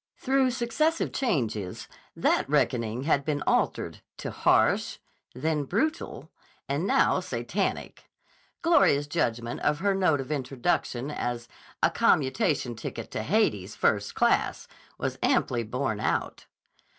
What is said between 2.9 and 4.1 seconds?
had been altered